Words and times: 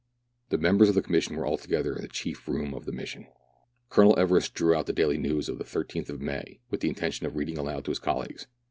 The 0.49 0.57
members 0.57 0.89
of 0.89 0.95
the 0.95 1.03
Commission 1.03 1.35
were 1.35 1.45
altogether 1.45 1.95
in 1.95 2.01
the 2.01 2.07
chief 2.07 2.47
room 2.47 2.73
of 2.73 2.85
the 2.85 2.91
mission. 2.91 3.27
Colonel 3.89 4.17
Everest 4.17 4.55
drew 4.55 4.73
out 4.73 4.87
the 4.87 4.93
Daih 4.93 5.19
News 5.19 5.45
for 5.47 5.53
the 5.53 5.63
13th 5.63 6.09
of 6.09 6.19
May, 6.21 6.59
with 6.71 6.79
the 6.79 6.89
intention 6.89 7.27
of 7.27 7.35
reading 7.35 7.59
aloud 7.59 7.85
to 7.85 7.91
his 7.91 7.99
colleagues. 7.99 8.47